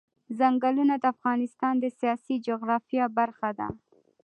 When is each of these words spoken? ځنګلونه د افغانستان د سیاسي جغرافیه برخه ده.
ځنګلونه 0.39 0.95
د 0.99 1.03
افغانستان 1.13 1.73
د 1.79 1.85
سیاسي 1.99 2.35
جغرافیه 2.47 3.05
برخه 3.17 3.49
ده. 3.59 3.67